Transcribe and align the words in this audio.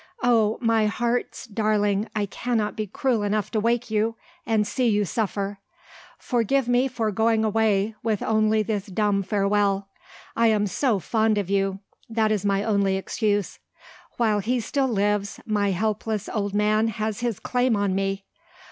Oh, 0.23 0.57
my 0.61 0.87
heart's 0.87 1.45
darling, 1.45 2.09
I 2.15 2.25
cannot 2.25 2.75
be 2.75 2.87
cruel 2.87 3.21
enough 3.21 3.51
to 3.51 3.59
wake 3.59 3.91
you, 3.91 4.15
and 4.47 4.65
see 4.65 4.87
you 4.87 5.05
suffer! 5.05 5.59
Forgive 6.17 6.67
me 6.67 6.87
for 6.87 7.11
going 7.11 7.43
away, 7.45 7.93
with 8.01 8.23
only 8.23 8.63
this 8.63 8.87
dumb 8.87 9.21
farewell. 9.21 9.89
I 10.35 10.47
am 10.47 10.65
so 10.65 10.97
fond 10.97 11.37
of 11.37 11.51
you 11.51 11.81
that 12.09 12.31
is 12.31 12.43
my 12.43 12.63
only 12.63 12.97
excuse. 12.97 13.59
While 14.17 14.39
he 14.39 14.59
still 14.59 14.87
lives, 14.89 15.39
my 15.45 15.69
helpless 15.69 16.27
old 16.29 16.55
man 16.55 16.87
has 16.87 17.19
his 17.19 17.39
claim 17.39 17.75
on 17.75 17.93
me. 17.93 18.25